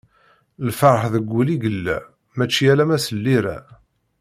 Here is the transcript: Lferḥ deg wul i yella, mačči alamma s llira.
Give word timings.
Lferḥ 0.67 1.03
deg 1.13 1.25
wul 1.33 1.47
i 1.55 1.57
yella, 1.63 1.97
mačči 2.37 2.65
alamma 2.71 2.97
s 3.05 3.07
llira. 3.17 3.57